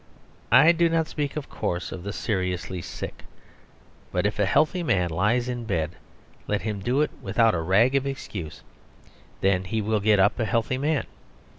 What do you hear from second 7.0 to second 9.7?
it without a rag of excuse; then